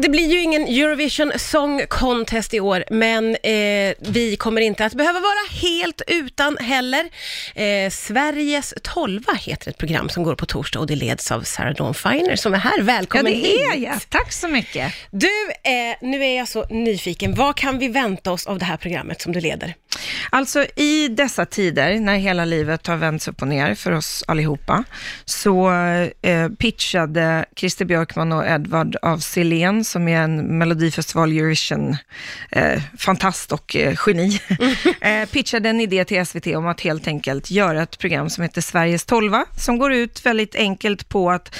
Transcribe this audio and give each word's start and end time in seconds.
det 0.00 0.08
blir 0.08 0.26
ju 0.32 0.40
ingen 0.40 0.62
Eurovision 0.62 1.32
Song 1.36 1.86
Contest 1.88 2.54
i 2.54 2.60
år, 2.60 2.84
men 2.90 3.36
eh, 3.42 3.94
vi 3.98 4.36
kommer 4.38 4.60
inte 4.60 4.84
att 4.84 4.94
behöva 4.94 5.20
vara 5.20 5.48
helt 5.62 6.02
utan 6.06 6.56
heller. 6.56 7.08
Eh, 7.54 7.90
Sveriges 7.90 8.74
tolva 8.82 9.32
heter 9.32 9.70
ett 9.70 9.78
program 9.78 10.08
som 10.08 10.22
går 10.22 10.34
på 10.34 10.46
torsdag 10.46 10.78
och 10.80 10.86
det 10.86 10.96
leds 10.96 11.32
av 11.32 11.42
Sarah 11.42 11.74
Dawn 11.74 11.94
Finer 11.94 12.36
som 12.36 12.54
är 12.54 12.58
här. 12.58 12.78
Ja, 12.78 12.84
Välkommen 12.84 13.24
det 13.32 13.62
är 13.62 13.72
hit. 13.72 13.82
jag. 13.82 14.00
Tack 14.08 14.32
så 14.32 14.48
mycket. 14.48 14.92
Du, 15.10 15.50
eh, 15.62 15.96
nu 16.00 16.24
är 16.24 16.36
jag 16.36 16.48
så 16.48 16.64
nyfiken. 16.64 17.34
Vad 17.34 17.56
kan 17.56 17.78
vi 17.78 17.88
vänta 17.88 18.32
oss 18.32 18.46
av 18.46 18.58
det 18.58 18.64
här 18.64 18.76
programmet 18.76 19.20
som 19.20 19.32
du 19.32 19.40
leder? 19.40 19.74
Alltså 20.30 20.66
i 20.76 21.08
dessa 21.08 21.46
tider, 21.46 22.00
när 22.00 22.16
hela 22.16 22.44
livet 22.44 22.86
har 22.86 22.96
vänts 22.96 23.28
upp 23.28 23.42
och 23.42 23.48
ner 23.48 23.74
för 23.74 23.92
oss 23.92 24.24
allihopa, 24.26 24.84
så 25.24 25.70
eh, 26.22 26.48
pitchade 26.48 27.44
Christer 27.56 27.84
Björkman 27.84 28.32
och 28.32 28.46
Edvard 28.46 28.96
av 29.02 29.18
Silén, 29.18 29.84
som 29.84 30.08
är 30.08 30.20
en 30.20 30.58
Melodifestival 30.58 31.32
Eurovision 31.32 31.96
eh, 32.50 32.82
fantast 32.98 33.52
och 33.52 33.76
eh, 33.76 33.94
geni, 34.06 34.40
eh, 35.00 35.28
pitchade 35.28 35.68
en 35.68 35.80
idé 35.80 36.04
till 36.04 36.26
SVT 36.26 36.46
om 36.46 36.66
att 36.66 36.80
helt 36.80 37.06
enkelt 37.06 37.50
göra 37.50 37.82
ett 37.82 37.98
program 37.98 38.30
som 38.30 38.42
heter 38.42 38.60
Sveriges 38.60 39.04
tolva, 39.04 39.44
som 39.56 39.78
går 39.78 39.92
ut 39.92 40.26
väldigt 40.26 40.54
enkelt 40.54 41.08
på 41.08 41.30
att 41.30 41.56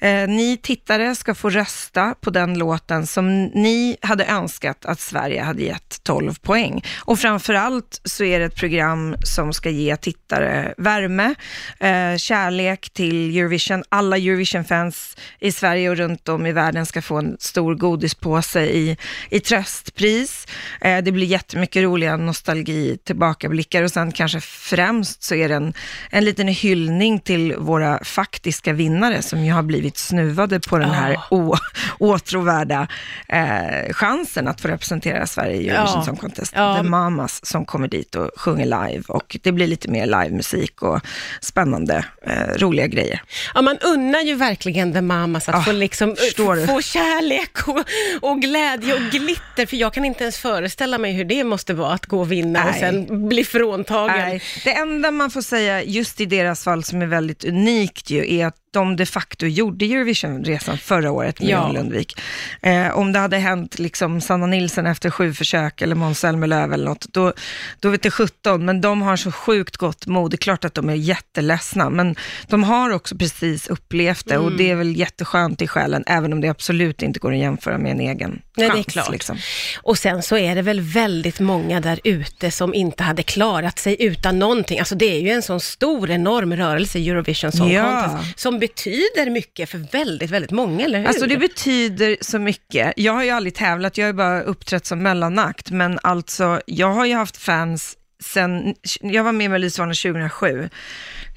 Eh, 0.00 0.28
ni 0.28 0.56
tittare 0.62 1.14
ska 1.14 1.34
få 1.34 1.50
rösta 1.50 2.14
på 2.20 2.30
den 2.30 2.58
låten 2.58 3.06
som 3.06 3.44
ni 3.44 3.96
hade 4.02 4.24
önskat 4.24 4.84
att 4.84 5.00
Sverige 5.00 5.42
hade 5.42 5.62
gett 5.62 6.02
12 6.02 6.34
poäng. 6.34 6.84
Och 6.98 7.18
framförallt 7.18 7.77
så 8.04 8.24
är 8.24 8.38
det 8.38 8.44
ett 8.44 8.56
program 8.56 9.16
som 9.24 9.52
ska 9.52 9.70
ge 9.70 9.96
tittare 9.96 10.74
värme, 10.76 11.34
eh, 11.80 12.16
kärlek 12.16 12.90
till 12.90 13.36
Eurovision. 13.38 13.84
Alla 13.88 14.16
Eurovision-fans 14.16 15.16
i 15.40 15.52
Sverige 15.52 15.90
och 15.90 15.96
runt 15.96 16.28
om 16.28 16.46
i 16.46 16.52
världen 16.52 16.86
ska 16.86 17.02
få 17.02 17.16
en 17.16 17.36
stor 17.40 17.74
godispåse 17.74 18.60
i, 18.60 18.96
i 19.30 19.40
tröstpris. 19.40 20.46
Eh, 20.80 20.98
det 20.98 21.12
blir 21.12 21.26
jättemycket 21.26 21.82
roliga 21.82 22.16
nostalgi, 22.16 22.98
tillbakablickar 23.04 23.82
och 23.82 23.90
sen 23.90 24.12
kanske 24.12 24.40
främst 24.40 25.22
så 25.22 25.34
är 25.34 25.48
det 25.48 25.54
en, 25.54 25.74
en 26.10 26.24
liten 26.24 26.48
hyllning 26.48 27.20
till 27.20 27.56
våra 27.56 28.04
faktiska 28.04 28.72
vinnare 28.72 29.22
som 29.22 29.44
ju 29.44 29.52
har 29.52 29.62
blivit 29.62 29.98
snuvade 29.98 30.60
på 30.60 30.78
den 30.78 30.90
här 30.90 31.20
å, 31.30 31.56
åtråvärda 31.98 32.88
eh, 33.28 33.92
chansen 33.92 34.48
att 34.48 34.60
få 34.60 34.68
representera 34.68 35.26
Sverige 35.26 35.56
i 35.56 35.68
Eurovision 35.68 35.98
Ja. 35.98 36.04
Song 36.04 36.16
Contest. 36.16 36.52
Ja. 36.56 36.76
The 36.76 36.82
Mamas 36.82 37.46
som 37.46 37.64
kommer 37.68 37.88
dit 37.88 38.14
och 38.14 38.30
sjunger 38.36 38.64
live 38.64 39.02
och 39.08 39.36
det 39.42 39.52
blir 39.52 39.66
lite 39.66 39.88
mer 39.90 40.06
livemusik 40.06 40.82
och 40.82 41.00
spännande, 41.40 42.04
eh, 42.26 42.54
roliga 42.56 42.86
grejer. 42.86 43.22
Ja, 43.54 43.62
man 43.62 43.78
unnar 43.78 44.20
ju 44.20 44.34
verkligen 44.34 44.92
The 44.92 45.00
Mamas 45.00 45.48
att 45.48 45.54
Ah, 45.54 45.60
få, 45.62 45.72
liksom, 45.72 46.16
du? 46.36 46.66
få 46.66 46.80
kärlek 46.82 47.68
och, 47.68 47.84
och 48.30 48.40
glädje 48.42 48.94
och 48.94 49.00
glitter, 49.00 49.66
för 49.66 49.76
jag 49.76 49.92
kan 49.94 50.04
inte 50.04 50.24
ens 50.24 50.38
föreställa 50.38 50.98
mig 50.98 51.12
hur 51.12 51.24
det 51.24 51.44
måste 51.44 51.74
vara 51.74 51.92
att 51.92 52.06
gå 52.06 52.20
och 52.20 52.32
vinna 52.32 52.64
och 52.64 52.70
Nej. 52.70 52.80
sen 52.80 53.28
bli 53.28 53.44
fråntagen. 53.44 54.16
Nej, 54.18 54.42
det 54.64 54.72
enda 54.72 55.10
man 55.10 55.30
får 55.30 55.42
säga 55.42 55.82
just 55.82 56.20
i 56.20 56.26
deras 56.26 56.64
fall 56.64 56.84
som 56.84 57.02
är 57.02 57.06
väldigt 57.06 57.44
unikt 57.44 58.10
ju, 58.10 58.34
är 58.38 58.46
att 58.46 58.56
de 58.78 58.96
de 58.96 59.06
facto 59.06 59.46
gjorde 59.46 59.84
Eurovision-resan 59.84 60.78
förra 60.78 61.10
året 61.10 61.40
med 61.40 61.48
Ja. 61.48 61.56
Jan 61.62 61.72
Lundvik. 61.74 62.20
Eh, 62.62 62.98
om 62.98 63.12
det 63.12 63.18
hade 63.18 63.36
hänt 63.38 63.78
liksom 63.78 64.20
Sanna 64.20 64.46
Nilsson 64.46 64.86
efter 64.86 65.10
sju 65.10 65.32
försök 65.34 65.82
eller 65.82 65.94
Måns 65.94 66.18
Zelmerlöw 66.20 66.74
eller 66.74 66.84
något, 66.84 67.06
då, 67.12 67.32
då 67.80 67.88
vet 67.90 68.02
det 68.02 68.10
17, 68.10 68.64
men 68.64 68.80
de 68.80 69.02
har 69.02 69.16
så 69.16 69.32
sjukt 69.32 69.76
gott 69.76 70.06
mod. 70.06 70.30
Det 70.30 70.34
är 70.34 70.38
klart 70.38 70.64
att 70.64 70.74
de 70.74 70.88
är 70.90 70.94
jätteledsna, 70.94 71.90
men 71.90 72.16
de 72.48 72.64
har 72.64 72.90
också 72.90 73.16
precis 73.16 73.66
upplevt 73.66 74.26
det 74.28 74.38
och 74.38 74.46
Mm. 74.46 74.56
det 74.58 74.70
är 74.70 74.74
väl 74.76 74.96
jätteskönt 74.96 75.62
i 75.62 75.66
själen, 75.66 76.04
även 76.06 76.32
om 76.32 76.40
det 76.40 76.48
absolut 76.48 77.02
inte 77.02 77.18
går 77.20 77.32
att 77.32 77.38
jämföra 77.38 77.78
med 77.78 77.90
en 77.90 78.00
egen 78.00 78.30
Nej, 78.30 78.40
det 78.56 78.64
är 78.64 78.70
chans. 78.70 78.86
klart. 78.86 79.10
Liksom. 79.12 79.38
Och 79.82 79.98
sen 79.98 80.22
så 80.22 80.36
är 80.36 80.54
det 80.54 80.62
väl 80.62 80.80
väldigt 80.80 81.40
många 81.40 81.80
där 81.80 82.00
ute 82.04 82.50
som 82.50 82.74
inte 82.74 83.02
hade 83.02 83.22
klarat 83.22 83.78
sig 83.78 83.96
utan 83.98 84.38
någonting. 84.38 84.78
Alltså 84.78 84.94
det 84.94 85.06
är 85.16 85.20
ju 85.20 85.30
en 85.30 85.42
sån 85.42 85.60
stor, 85.60 86.10
enorm 86.10 86.56
rörelse, 86.56 86.98
Eurovision 86.98 87.52
Song 87.52 87.70
Ja. 87.72 88.02
Contest, 88.08 88.38
som 88.40 88.58
betyder 88.68 89.30
mycket 89.30 89.70
för 89.70 89.78
väldigt, 89.78 90.30
väldigt 90.30 90.50
många, 90.50 90.84
eller 90.84 90.98
hur? 90.98 91.06
Alltså 91.06 91.26
det 91.26 91.36
betyder 91.36 92.16
så 92.20 92.38
mycket. 92.38 92.92
Jag 92.96 93.12
har 93.12 93.24
ju 93.24 93.30
aldrig 93.30 93.54
tävlat, 93.54 93.98
jag 93.98 94.04
har 94.04 94.12
ju 94.12 94.16
bara 94.16 94.42
uppträtt 94.42 94.86
som 94.86 95.02
mellanakt, 95.02 95.70
men 95.70 95.98
alltså 96.02 96.60
jag 96.66 96.92
har 96.92 97.06
ju 97.06 97.14
haft 97.14 97.36
fans 97.36 97.97
sen, 98.24 98.74
jag 99.00 99.24
var 99.24 99.32
med 99.32 99.44
i 99.44 99.48
Melodifestivalen 99.48 99.94
2007. 99.94 100.68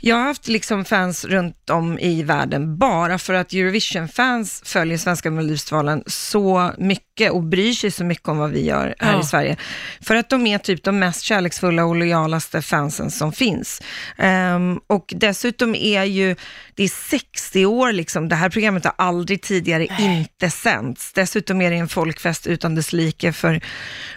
Jag 0.03 0.16
har 0.16 0.24
haft 0.24 0.47
liksom 0.47 0.86
fans 0.86 1.25
runt 1.25 1.69
om 1.69 2.00
i 2.00 2.24
världen 2.24 2.78
bara 2.78 3.18
för 3.18 3.34
att 3.34 3.53
Eurovision-fans 3.53 4.62
följer 4.66 4.97
svenska 4.97 5.31
Melodifestivalen 5.31 6.03
så 6.08 6.72
mycket 6.78 7.31
och 7.31 7.44
bryr 7.44 7.74
sig 7.74 7.91
så 7.91 8.03
mycket 8.03 8.28
om 8.28 8.38
vad 8.38 8.52
vi 8.52 8.66
gör 8.66 8.96
här 9.00 9.14
Ja. 9.14 9.22
i 9.22 9.24
Sverige. 9.24 9.58
För 10.02 10.16
att 10.16 10.30
de 10.30 10.47
är 10.47 10.58
typ 10.58 10.84
de 10.84 11.00
mest 11.00 11.22
kärleksfulla 11.22 11.86
och 11.86 11.96
lojalaste 11.96 12.62
fansen 12.62 13.12
som 13.12 13.31
finns. 13.34 13.81
Ehm, 14.18 14.80
och 14.88 15.14
dessutom 15.16 15.75
är 15.75 16.03
ju, 16.03 16.36
det 16.75 16.84
är 16.84 16.88
60 17.09 17.66
år 17.66 17.91
liksom, 17.91 18.30
det 18.30 18.36
här 18.36 18.50
programmet 18.50 18.86
har 18.86 18.94
aldrig 18.97 19.41
tidigare 19.41 19.88
inte 20.00 20.50
sänts. 20.50 21.14
Dessutom 21.14 21.62
är 21.62 21.72
det 21.72 21.78
en 21.78 21.88
folkfest 21.90 22.47
utan 22.47 22.75
dess 22.75 22.94
like 22.94 23.34
för, 23.34 23.62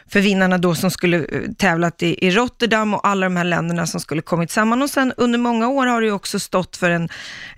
för 0.08 0.20
vinnarna 0.20 0.58
då 0.58 0.74
som 0.74 0.90
skulle 0.90 1.16
eh, 1.18 1.24
tävlat 1.58 2.02
i, 2.02 2.26
i 2.26 2.30
Rotterdam 2.54 2.94
och 2.94 3.06
alla 3.06 3.26
de 3.26 3.36
här 3.36 3.44
länderna 3.44 3.86
som 3.86 4.00
skulle 4.00 4.22
kommit 4.22 4.50
samman. 4.50 4.82
Och 4.82 4.90
sen 4.90 5.12
under 5.16 5.38
många 5.38 5.68
år 5.68 5.86
har 5.86 6.00
det 6.00 6.06
ju 6.06 6.12
också 6.12 6.38
stått 6.40 6.76
för 6.76 6.90
en, 6.90 7.08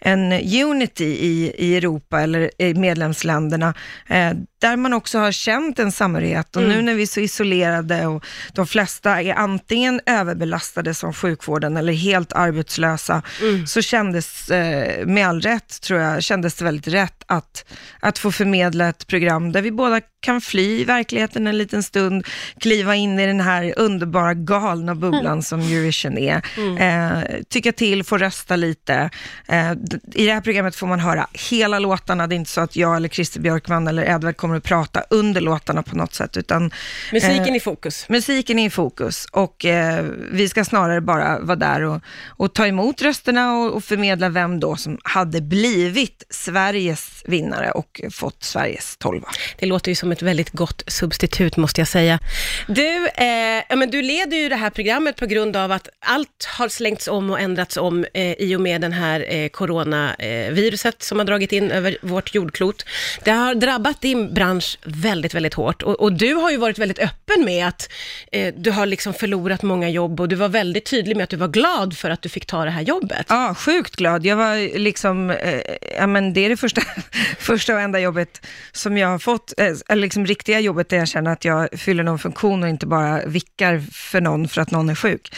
en 0.00 0.32
unity 0.62 1.04
i, 1.04 1.54
i 1.58 1.76
Europa 1.76 2.20
eller 2.20 2.50
i 2.62 2.74
medlemsländerna, 2.74 3.74
eh, 4.08 4.32
där 4.60 4.76
man 4.76 4.92
också 4.92 5.18
har 5.18 5.32
känt 5.32 5.78
en 5.78 5.92
samhörighet. 5.92 6.56
Och 6.56 6.62
nu 6.62 6.82
när 6.82 6.94
vi 6.94 7.02
är 7.02 7.06
så 7.06 7.20
isolerade 7.20 8.06
och 8.06 8.24
de 8.52 8.66
flesta 8.66 9.22
är 9.22 9.34
antingen 9.34 10.00
överbelastade 10.06 10.94
som 10.94 11.12
sjukvården 11.12 11.76
eller 11.76 11.92
helt 11.92 12.32
arbetslösa, 12.32 13.22
så 13.66 13.82
kändes, 13.82 14.50
eh, 14.50 15.06
med 15.06 15.28
all 15.28 15.40
rätt 15.40 15.80
tror 15.80 16.00
jag, 16.00 16.22
kändes 16.22 16.54
det 16.54 16.64
väldigt 16.64 16.88
rätt 16.94 17.22
att, 17.26 17.64
att 18.00 18.18
få 18.18 18.32
förmedla 18.32 18.88
ett 18.88 19.06
program 19.06 19.52
där 19.52 19.62
vi 19.62 19.70
båda 19.70 20.00
kan 20.20 20.40
fly 20.40 20.80
i 20.80 20.84
verkligheten 20.84 21.46
en 21.46 21.58
liten 21.58 21.82
stund, 21.82 22.26
kliva 22.60 22.94
in 22.94 23.18
i 23.18 23.26
den 23.26 23.40
här 23.40 23.74
underbara 23.76 24.34
galna 24.34 24.85
bubblan 24.94 25.42
som 25.42 25.60
Eurovision 25.60 26.18
är, 26.18 26.42
eh, 26.78 27.22
tycka 27.48 27.72
till, 27.72 28.04
få 28.04 28.18
rösta 28.18 28.56
lite. 28.56 29.10
Eh, 29.48 29.72
I 30.14 30.26
det 30.26 30.32
här 30.32 30.40
programmet 30.40 30.76
får 30.76 30.86
man 30.86 31.00
höra 31.00 31.26
hela 31.50 31.78
låtarna, 31.78 32.26
det 32.26 32.34
är 32.34 32.36
inte 32.36 32.50
så 32.50 32.60
att 32.60 32.76
jag 32.76 32.96
eller 32.96 33.08
Christer 33.08 33.40
Björkman 33.40 33.88
eller 33.88 34.10
Edvard 34.10 34.36
kommer 34.36 34.56
att 34.56 34.64
prata 34.64 35.02
under 35.10 35.40
låtarna 35.40 35.82
på 35.82 35.96
något 35.96 36.14
sätt, 36.14 36.36
utan 36.36 36.70
Musiken 37.12 37.48
eh, 37.48 37.56
i 37.56 37.60
fokus. 37.60 38.08
Musiken 38.08 38.58
är 38.58 38.66
i 38.66 38.70
fokus 38.70 39.26
och 39.32 39.64
eh, 39.64 40.04
vi 40.32 40.48
ska 40.48 40.64
snarare 40.64 41.00
bara 41.00 41.38
vara 41.38 41.56
där 41.56 41.82
och, 41.82 42.02
och 42.26 42.54
ta 42.54 42.66
emot 42.66 43.02
rösterna 43.02 43.52
och, 43.52 43.74
och 43.74 43.84
förmedla 43.84 44.28
vem 44.28 44.60
då 44.60 44.76
som 44.76 44.98
hade 45.02 45.40
blivit 45.40 46.22
Sveriges 46.30 47.22
vinnare 47.26 47.70
och 47.70 48.00
fått 48.10 48.42
Sveriges 48.44 48.96
tolva. 48.96 49.28
Det 49.58 49.66
låter 49.66 49.90
ju 49.90 49.94
som 49.94 50.12
ett 50.12 50.22
väldigt 50.22 50.50
gott 50.50 50.82
substitut 50.86 51.56
måste 51.56 51.80
jag 51.80 51.88
säga. 51.88 52.18
Du, 52.66 53.08
eh, 53.08 53.62
ja, 53.68 53.76
men 53.76 53.90
du 53.90 54.02
leder 54.02 54.36
ju 54.36 54.48
det 54.48 54.56
här 54.56 54.70
programmet 54.76 55.16
på 55.16 55.26
grund 55.26 55.56
av 55.56 55.72
att 55.72 55.88
allt 56.00 56.48
har 56.58 56.68
slängts 56.68 57.08
om 57.08 57.30
och 57.30 57.40
ändrats 57.40 57.76
om 57.76 58.04
eh, 58.14 58.32
i 58.32 58.56
och 58.56 58.60
med 58.60 58.80
den 58.80 58.92
här 58.92 59.34
eh, 59.34 59.48
coronaviruset 59.48 61.02
som 61.02 61.18
har 61.18 61.26
dragit 61.26 61.52
in 61.52 61.70
över 61.70 61.96
vårt 62.02 62.34
jordklot. 62.34 62.84
Det 63.24 63.30
har 63.30 63.54
drabbat 63.54 64.00
din 64.00 64.34
bransch 64.34 64.78
väldigt, 64.84 65.34
väldigt 65.34 65.54
hårt 65.54 65.82
och, 65.82 66.00
och 66.00 66.12
du 66.12 66.34
har 66.34 66.50
ju 66.50 66.56
varit 66.56 66.78
väldigt 66.78 66.98
öppen 66.98 67.44
med 67.44 67.68
att 67.68 67.88
eh, 68.32 68.54
du 68.56 68.70
har 68.70 68.86
liksom 68.86 69.14
förlorat 69.14 69.62
många 69.62 69.88
jobb 69.88 70.20
och 70.20 70.28
du 70.28 70.36
var 70.36 70.48
väldigt 70.48 70.90
tydlig 70.90 71.16
med 71.16 71.24
att 71.24 71.30
du 71.30 71.36
var 71.36 71.48
glad 71.48 71.96
för 71.96 72.10
att 72.10 72.22
du 72.22 72.28
fick 72.28 72.46
ta 72.46 72.64
det 72.64 72.70
här 72.70 72.82
jobbet. 72.82 73.26
Ja, 73.28 73.54
sjukt 73.54 73.96
glad. 73.96 74.26
Jag 74.26 74.36
var 74.36 74.78
liksom, 74.78 75.30
eh, 75.30 75.60
ja 75.98 76.06
men 76.06 76.32
det 76.32 76.40
är 76.40 76.48
det 76.48 76.56
första, 76.56 76.82
första 77.38 77.74
och 77.74 77.80
enda 77.80 78.00
jobbet 78.00 78.46
som 78.72 78.98
jag 78.98 79.08
har 79.08 79.18
fått, 79.18 79.52
eh, 79.56 79.66
eller 79.88 80.02
liksom 80.02 80.26
riktiga 80.26 80.60
jobbet 80.60 80.88
där 80.88 80.96
jag 80.96 81.08
känner 81.08 81.32
att 81.32 81.44
jag 81.44 81.68
fyller 81.78 82.02
någon 82.02 82.18
funktion 82.18 82.62
och 82.62 82.68
inte 82.68 82.86
bara 82.86 83.26
vickar 83.26 83.82
för 83.92 84.20
någon 84.20 84.48
för 84.48 84.62
att 84.62 84.65
någon 84.70 84.90
är 84.90 84.94
sjuk. 84.94 85.34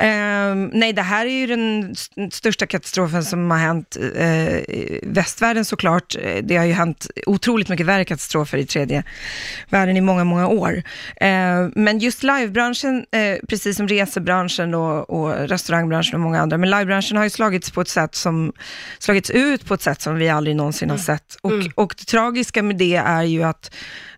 Ehm, 0.00 0.70
nej, 0.74 0.92
det 0.92 1.02
här 1.02 1.26
är 1.26 1.30
ju 1.30 1.46
den 1.46 1.90
st- 1.92 2.30
största 2.30 2.66
katastrofen 2.66 3.24
som 3.24 3.50
har 3.50 3.58
hänt 3.58 3.96
i 3.96 5.00
västvärlden 5.02 5.64
såklart. 5.64 6.16
Eh, 6.22 6.42
Det 6.42 6.56
har 6.56 6.64
ju 6.64 6.72
hänt 6.72 7.06
otroligt 7.26 7.68
mycket 7.68 7.86
värre 7.86 8.04
katastrofer 8.04 8.58
i 8.58 8.66
tredje 8.66 9.02
världen 9.68 9.96
i 9.96 10.00
många, 10.00 10.24
många 10.24 10.48
år. 10.48 10.82
Eh, 11.16 11.68
men 11.74 11.98
just 11.98 12.22
livebranschen, 12.22 13.04
eh, 13.12 13.46
precis 13.48 13.76
som 13.76 13.88
resebranschen 13.88 14.74
och, 14.74 15.10
och 15.10 15.48
restaurangbranschen 15.48 16.14
och 16.14 16.20
många 16.20 16.40
andra, 16.40 16.58
men 16.58 16.70
livebranschen 16.70 17.16
har 17.16 17.24
ju 17.24 17.30
slagits 17.30 17.70
på 17.70 17.80
ett 17.80 17.88
sätt 17.88 18.14
som, 18.14 18.52
slagits 18.98 19.30
ut 19.30 19.64
på 19.66 19.74
ett 19.74 19.82
sätt 19.82 20.00
som 20.00 20.14
vi 20.14 20.28
aldrig 20.28 20.56
någonsin 20.56 20.90
har 20.90 20.96
sett. 20.98 21.36
Och, 21.42 21.52
och 21.74 21.94
det 21.98 22.04
tragiska 22.04 22.62
med 22.62 22.76
det 22.76 22.96
är 22.96 23.22
ju 23.22 23.42
att, 23.42 23.74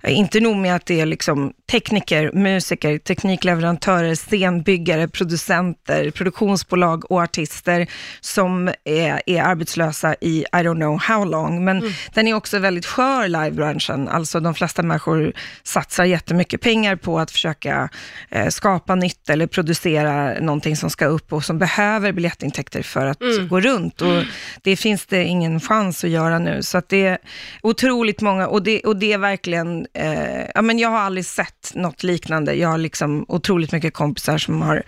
inte 0.09 0.41
nog 0.41 0.57
med 0.57 0.75
att 0.75 0.87
det 0.87 1.01
är 1.01 1.07
liksom 1.07 1.53
tekniker, 1.71 2.33
musiker, 2.33 2.99
teknikleverantörer, 2.99 4.15
scenbyggare, 4.51 5.09
producenter, 5.09 6.11
produktionsbolag 6.11 7.11
och 7.11 7.23
artister 7.23 7.87
som 8.21 8.69
är, 8.85 9.23
är 9.27 9.43
arbetslösa 9.43 10.15
i 10.21 10.41
I 10.41 10.57
don't 10.57 10.75
know 10.75 11.01
how 11.01 11.25
long. 11.25 11.65
Men 11.65 11.79
mm. 11.79 11.93
den 12.15 12.29
är 12.29 12.35
också 12.35 12.59
väldigt 12.59 12.87
skör, 12.87 13.29
livebranschen. 13.29 14.09
Alltså 14.09 14.41
de 14.41 14.55
flesta 14.55 14.83
människor 14.83 15.33
satsar 15.63 16.05
jättemycket 16.05 16.61
pengar 16.61 16.97
på 16.97 17.19
att 17.19 17.31
försöka 17.31 17.89
eh, 18.31 18.49
skapa 18.49 18.95
nytt 18.95 19.31
eller 19.31 19.47
producera 19.47 20.41
någonting 20.41 20.77
som 20.77 20.91
ska 20.91 21.07
upp 21.07 21.33
och 21.33 21.45
som 21.45 21.59
behöver 21.59 22.13
biljettintäkter 22.13 22.83
för 22.83 23.07
att 23.07 23.23
mm. 23.23 23.49
gå 23.49 23.61
runt. 23.61 24.03
Och 24.03 24.23
det 24.63 24.77
finns 24.77 25.07
det 25.07 25.25
ingen 25.25 25.61
chans 25.61 26.05
att 26.05 26.11
göra 26.11 26.39
nu. 26.39 26.63
Så 26.63 26.79
att 26.79 26.89
det 26.89 27.07
är 27.07 27.19
otroligt 27.63 28.21
många, 28.21 28.47
och 28.49 28.63
det, 28.63 28.81
och 28.81 28.97
det 28.97 29.13
är 29.13 29.19
verkligen, 29.19 29.87
eh, 29.95 30.45
ja 30.55 30.63
men 30.63 30.79
jag 30.79 30.89
har 30.89 30.99
aldrig 30.99 31.27
sett 31.27 31.73
något 31.75 32.03
liknande. 32.03 32.55
Jag 32.55 32.69
har 32.69 32.79
liksom 32.79 33.25
otroligt 33.29 33.73
mycket 33.73 33.95
kompisar 33.95 34.39
som 34.41 34.63
har 34.63 34.83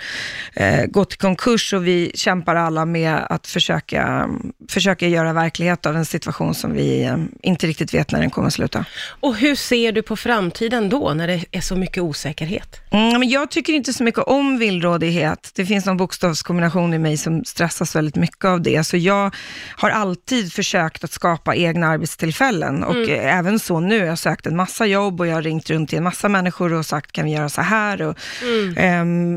eh, 0.54 0.84
gått 0.86 1.14
i 1.14 1.16
konkurs 1.16 1.72
och 1.72 1.86
vi 1.86 2.10
kämpar 2.14 2.54
alla 2.54 2.84
med 2.84 3.26
att 3.30 3.46
försöka, 3.46 4.28
försöka 4.68 5.08
göra 5.08 5.32
verklighet 5.32 5.86
av 5.86 5.96
en 5.96 6.06
situation 6.06 6.54
som 6.54 6.72
vi 6.72 7.04
eh, 7.04 7.16
inte 7.42 7.66
riktigt 7.66 7.94
vet 7.94 8.12
när 8.12 8.20
den 8.20 8.30
kommer 8.30 8.48
att 8.48 8.54
sluta. 8.54 8.84
Och 9.20 9.36
hur 9.36 9.54
ser 9.54 9.92
du 9.92 10.02
på 10.02 10.16
framtiden 10.16 10.88
då, 10.88 11.14
när 11.14 11.26
det 11.26 11.44
är 11.50 11.60
så 11.60 11.76
mycket 11.76 12.02
osäkerhet? 12.02 12.80
Mm, 12.90 13.20
men 13.20 13.28
jag 13.28 13.50
tycker 13.50 13.72
inte 13.72 13.92
så 13.92 14.04
mycket 14.04 14.22
om 14.22 14.58
villrådighet. 14.58 15.50
Det 15.54 15.66
finns 15.66 15.86
någon 15.86 15.96
bokstavskombination 15.96 16.94
i 16.94 16.98
mig 16.98 17.16
som 17.16 17.44
stressas 17.44 17.96
väldigt 17.96 18.16
mycket 18.16 18.44
av 18.44 18.62
det. 18.62 18.84
Så 18.84 18.96
jag 18.96 19.34
har 19.76 19.90
alltid 19.90 20.52
försökt 20.52 21.04
att 21.04 21.12
skapa 21.12 21.54
egna 21.54 21.86
arbetstillfällen 21.86 22.84
och 22.84 22.94
mm. 22.94 23.38
även 23.38 23.58
så 23.58 23.80
nu. 23.80 23.96
Jag 23.96 24.08
har 24.08 24.16
sökt 24.16 24.46
en 24.46 24.56
massa 24.56 24.86
jobb 24.86 25.20
och 25.20 25.26
jag 25.26 25.34
har 25.34 25.42
ringt 25.42 25.70
runt 25.70 25.88
till 25.88 25.98
en 25.98 26.04
massa 26.04 26.28
människor 26.28 26.72
och 26.72 26.86
sagt, 26.86 27.12
kan 27.12 27.24
vi 27.24 27.30
göra 27.30 27.48
så 27.48 27.62
här? 27.62 28.02
Och, 28.02 28.16
mm. 28.42 29.00
um, 29.00 29.31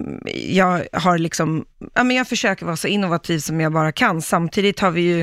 jag 0.48 0.86
har 0.94 1.18
liksom, 1.18 1.66
ja, 1.94 2.04
men 2.04 2.16
jag 2.16 2.28
försöker 2.28 2.66
vara 2.66 2.76
så 2.76 2.88
innovativ 2.88 3.40
som 3.40 3.62
jag 3.62 3.74
bara 3.74 3.92
kan. 3.92 4.22
Samtidigt 4.22 4.80
har 4.80 4.92
vi 4.92 5.02
ju 5.02 5.22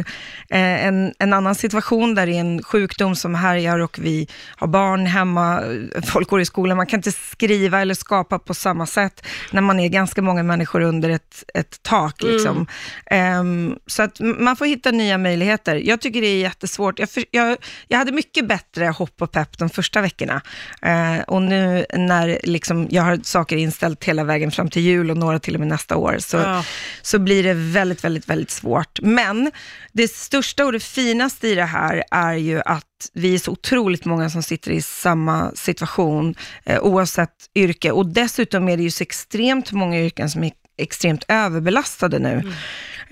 eh, 0.51 0.87
en, 0.87 1.13
en 1.19 1.33
annan 1.33 1.55
situation 1.55 2.15
där 2.15 2.27
det 2.27 2.33
är 2.33 2.41
en 2.41 2.63
sjukdom 2.63 3.17
som 3.17 3.35
härjar 3.35 3.79
och 3.79 3.99
vi 3.99 4.29
har 4.57 4.67
barn 4.67 5.07
hemma, 5.07 5.63
folk 6.07 6.29
går 6.29 6.41
i 6.41 6.45
skolan, 6.45 6.77
man 6.77 6.87
kan 6.87 6.99
inte 6.99 7.13
skriva 7.13 7.81
eller 7.81 7.95
skapa 7.95 8.39
på 8.39 8.55
samma 8.55 8.87
sätt 8.87 9.27
när 9.51 9.61
man 9.61 9.81
är 9.81 9.89
ganska 9.89 10.23
många 10.23 10.43
människor 10.43 10.81
under 10.81 11.11
ett, 11.11 11.45
ett 11.55 11.83
tak. 11.83 12.23
Mm. 12.23 12.35
Liksom. 12.35 12.67
Mm. 13.07 13.77
Så 13.87 14.03
att 14.03 14.21
man 14.21 14.57
får 14.57 14.67
hitta 14.67 14.91
nya 14.91 15.19
möjligheter. 15.19 15.77
Jag 15.77 16.01
tycker 16.01 16.21
det 16.21 16.27
är 16.27 16.41
jättesvårt. 16.41 16.99
Jag, 16.99 17.11
för, 17.11 17.25
jag, 17.31 17.57
jag 17.89 17.99
hade 17.99 18.13
mycket 18.13 18.49
bättre 18.49 18.87
hopp 18.87 19.23
och 19.23 19.33
pepp 19.33 19.59
de 19.59 19.71
första 19.71 20.01
veckorna. 20.01 20.43
Uh, 20.87 21.23
och 21.23 21.43
nu 21.43 21.87
när 21.95 22.41
liksom, 22.43 22.87
jag 22.91 23.03
har 23.03 23.21
saker 23.23 23.57
inställt 23.57 24.05
hela 24.05 24.25
vägen 24.25 24.51
fram 24.51 24.62
till 24.71 24.83
jul 24.83 25.11
och 25.11 25.17
några 25.17 25.39
till 25.39 25.55
och 25.55 25.61
med 25.61 25.69
nästa 25.69 25.97
år, 25.97 26.17
så, 26.19 26.37
ja. 26.37 26.65
så 27.03 27.19
blir 27.19 27.43
det 27.43 27.55
väldigt, 27.55 28.05
väldigt, 28.05 28.29
väldigt 28.29 28.51
svårt. 28.51 29.01
Men 29.03 29.51
det 29.93 30.09
största 30.09 30.65
och 30.65 30.73
det 30.73 30.81
finaste 30.81 31.49
i 31.49 31.55
det 31.55 31.65
här 31.65 32.05
är 32.11 32.35
ju 32.35 32.61
att 32.65 32.85
vi 33.13 33.35
är 33.35 33.39
så 33.39 33.51
otroligt 33.51 34.05
många 34.05 34.31
som 34.31 34.43
sitter 34.43 34.71
i 34.71 34.83
samma 34.83 35.53
situation, 35.55 36.35
eh, 36.65 36.81
oavsett 36.81 37.35
yrke. 37.55 37.91
Och 37.91 38.07
dessutom 38.07 38.69
är 38.69 38.77
det 38.77 38.83
ju 38.83 38.91
så 38.91 39.03
extremt 39.03 39.73
många 39.73 40.01
yrken 40.01 40.31
som 40.31 40.45
är 40.45 40.53
extremt 40.77 41.25
överbelastade 41.29 42.19
nu. 42.19 42.33
Mm. 42.33 42.53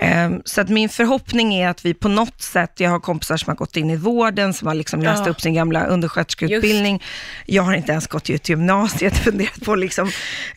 Um, 0.03 0.43
så 0.45 0.61
att 0.61 0.69
min 0.69 0.89
förhoppning 0.89 1.55
är 1.55 1.69
att 1.69 1.85
vi 1.85 1.95
på 1.95 2.09
något 2.09 2.43
sätt, 2.43 2.73
jag 2.77 2.91
har 2.91 3.01
kompisar 3.01 3.37
som 3.37 3.51
har 3.51 3.57
gått 3.57 3.77
in 3.77 3.91
i 3.91 3.97
vården, 3.97 4.55
som 4.55 4.69
har 4.69 4.75
liksom 4.75 5.03
läst 5.03 5.27
ja. 5.27 5.31
upp 5.31 5.41
sin 5.41 5.55
gamla 5.55 5.87
undersköterskeutbildning. 5.87 6.95
Just. 6.95 7.05
Jag 7.47 7.63
har 7.63 7.75
inte 7.75 7.93
ens 7.93 8.07
gått 8.07 8.31
ut 8.31 8.49
gymnasiet, 8.49 9.17
funderat 9.25 9.65
på 9.65 9.73
att 9.73 9.79
liksom, 9.79 10.11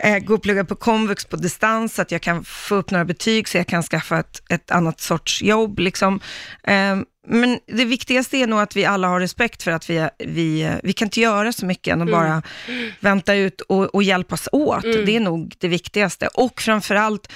uh, 0.05 0.17
gå 0.17 0.33
och 0.33 0.43
plugga 0.43 0.65
på 0.65 0.75
komvux 0.75 1.25
på 1.25 1.35
distans, 1.35 1.95
så 1.95 2.01
att 2.01 2.11
jag 2.11 2.21
kan 2.21 2.43
få 2.43 2.75
upp 2.75 2.91
några 2.91 3.05
betyg, 3.05 3.47
så 3.47 3.57
jag 3.57 3.67
kan 3.67 3.83
skaffa 3.83 4.19
ett, 4.19 4.41
ett 4.49 4.71
annat 4.71 5.01
sorts 5.01 5.41
jobb. 5.41 5.79
Liksom. 5.79 6.19
Um, 6.67 7.05
men 7.27 7.59
det 7.67 7.85
viktigaste 7.85 8.37
är 8.37 8.47
nog 8.47 8.59
att 8.59 8.75
vi 8.75 8.85
alla 8.85 9.07
har 9.07 9.19
respekt 9.19 9.63
för 9.63 9.71
att 9.71 9.89
vi, 9.89 10.09
vi, 10.17 10.71
vi 10.83 10.93
kan 10.93 11.05
inte 11.05 11.21
göra 11.21 11.51
så 11.53 11.65
mycket 11.65 11.93
än 11.93 12.01
att 12.01 12.07
mm. 12.07 12.19
bara 12.19 12.41
vänta 12.99 13.33
ut 13.33 13.61
och, 13.61 13.95
och 13.95 14.03
hjälpas 14.03 14.49
åt. 14.51 14.83
Mm. 14.83 15.05
Det 15.05 15.15
är 15.15 15.19
nog 15.19 15.55
det 15.57 15.67
viktigaste. 15.67 16.27
Och 16.27 16.61
framförallt, 16.61 17.31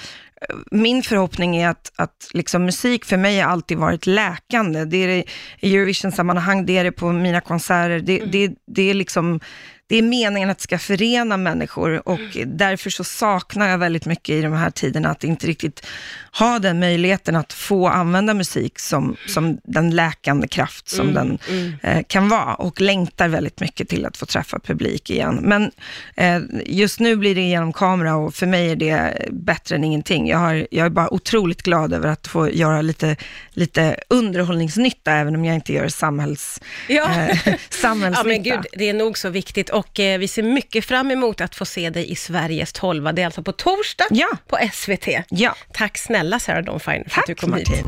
min 0.70 1.02
förhoppning 1.02 1.56
är 1.56 1.68
att, 1.68 1.92
att 1.96 2.30
liksom 2.34 2.64
musik 2.64 3.04
för 3.04 3.16
mig 3.16 3.40
har 3.40 3.50
alltid 3.50 3.78
varit 3.78 4.06
läkande. 4.06 4.84
Det 4.84 4.96
är 4.96 5.08
det 5.08 5.24
i 5.60 5.76
Eurovision-sammanhang, 5.76 6.66
det 6.66 6.78
är 6.78 6.84
det 6.84 6.92
på 6.92 7.12
mina 7.12 7.40
konserter. 7.40 8.00
Det, 8.00 8.18
mm. 8.18 8.30
det, 8.30 8.54
det 8.66 8.90
är 8.90 8.94
liksom 8.94 9.40
det 9.88 9.96
är 9.96 10.02
meningen 10.02 10.50
att 10.50 10.58
det 10.58 10.62
ska 10.62 10.78
förena 10.78 11.36
människor 11.36 12.08
och 12.08 12.20
därför 12.46 12.90
så 12.90 13.04
saknar 13.04 13.68
jag 13.68 13.78
väldigt 13.78 14.06
mycket 14.06 14.34
i 14.34 14.42
de 14.42 14.52
här 14.52 14.70
tiderna 14.70 15.08
att 15.08 15.24
inte 15.24 15.46
riktigt 15.46 15.86
ha 16.38 16.58
den 16.58 16.80
möjligheten 16.80 17.36
att 17.36 17.52
få 17.52 17.88
använda 17.88 18.34
musik 18.34 18.78
som, 18.78 19.16
som 19.26 19.58
den 19.64 19.90
läkande 19.90 20.48
kraft 20.48 20.88
som 20.88 21.08
mm, 21.08 21.14
den 21.14 21.38
mm. 21.48 21.74
Eh, 21.82 22.02
kan 22.06 22.28
vara 22.28 22.54
och 22.54 22.80
längtar 22.80 23.28
väldigt 23.28 23.60
mycket 23.60 23.88
till 23.88 24.06
att 24.06 24.16
få 24.16 24.26
träffa 24.26 24.58
publik 24.58 25.10
igen. 25.10 25.38
Men 25.42 25.70
eh, 26.16 26.40
just 26.66 27.00
nu 27.00 27.16
blir 27.16 27.34
det 27.34 27.40
genom 27.40 27.72
kamera 27.72 28.16
och 28.16 28.34
för 28.34 28.46
mig 28.46 28.70
är 28.70 28.76
det 28.76 29.28
bättre 29.30 29.76
än 29.76 29.84
ingenting. 29.84 30.28
Jag, 30.28 30.38
har, 30.38 30.66
jag 30.70 30.86
är 30.86 30.90
bara 30.90 31.14
otroligt 31.14 31.62
glad 31.62 31.92
över 31.92 32.08
att 32.08 32.26
få 32.26 32.50
göra 32.50 32.82
lite, 32.82 33.16
lite 33.50 33.96
underhållningsnytta, 34.08 35.12
även 35.12 35.34
om 35.36 35.44
jag 35.44 35.54
inte 35.54 35.72
gör 35.72 35.88
samhälls, 35.88 36.60
ja. 36.88 37.28
eh, 37.44 37.54
samhällsnytta. 37.70 38.18
Ja, 38.18 38.24
men 38.24 38.42
gud, 38.42 38.66
det 38.72 38.88
är 38.88 38.94
nog 38.94 39.18
så 39.18 39.28
viktigt 39.28 39.70
och 39.78 40.00
eh, 40.00 40.18
vi 40.18 40.28
ser 40.28 40.42
mycket 40.42 40.84
fram 40.84 41.10
emot 41.10 41.40
att 41.40 41.54
få 41.54 41.64
se 41.64 41.90
dig 41.90 42.10
i 42.10 42.14
Sveriges 42.14 42.72
tolva. 42.72 43.12
Det 43.12 43.22
är 43.22 43.26
alltså 43.26 43.42
på 43.42 43.52
torsdag 43.52 44.04
ja. 44.10 44.28
på 44.46 44.58
SVT. 44.72 45.08
Ja. 45.28 45.54
Tack 45.72 45.98
snälla 45.98 46.38
Sarah 46.38 46.64
Dawn 46.64 46.80
Fine 46.80 47.04
för 47.04 47.10
Tack, 47.10 47.18
att 47.18 47.26
du 47.26 47.34
kom 47.34 47.50
Martina. 47.50 47.76
hit. 47.76 47.86